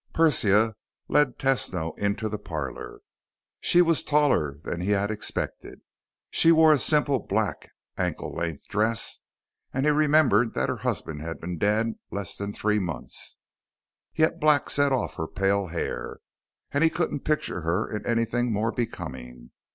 Persia 0.13 0.75
lead 1.09 1.37
Tesno 1.37 1.95
into 1.99 2.27
the 2.27 2.39
parlor. 2.39 3.01
She 3.59 3.83
was 3.83 4.03
taller 4.03 4.55
than 4.63 4.81
he 4.81 4.89
had 4.89 5.11
expected. 5.11 5.81
She 6.31 6.51
wore 6.51 6.73
a 6.73 6.79
simple, 6.79 7.19
black, 7.19 7.69
ankle 7.99 8.33
length 8.33 8.67
dress, 8.67 9.19
and 9.71 9.85
he 9.85 9.91
remembered 9.91 10.55
that 10.55 10.69
her 10.69 10.77
husband 10.77 11.21
had 11.21 11.37
been 11.39 11.59
dead 11.59 11.99
less 12.09 12.35
than 12.35 12.51
three 12.51 12.79
months. 12.79 13.37
Yet 14.15 14.39
black 14.39 14.71
set 14.71 14.91
off 14.91 15.17
her 15.17 15.27
pale 15.27 15.67
hair, 15.67 16.17
and 16.71 16.83
he 16.83 16.89
couldn't 16.89 17.19
picture 17.19 17.61
her 17.61 17.87
in 17.87 18.03
anything 18.07 18.51
more 18.51 18.71
becoming. 18.71 19.51